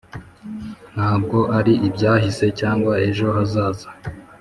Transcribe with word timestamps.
ntabwo 0.93 1.37
ari 1.57 1.73
ibyahise 1.87 2.45
cyangwa 2.59 2.93
ejo 3.07 3.25
hazaza. 3.35 3.87